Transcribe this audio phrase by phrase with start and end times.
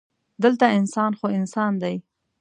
[0.43, 1.95] دلته انسان خو انسان دی.